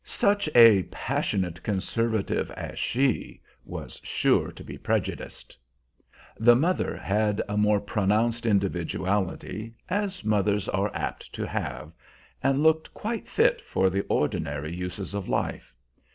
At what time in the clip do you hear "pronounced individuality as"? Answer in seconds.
7.79-10.23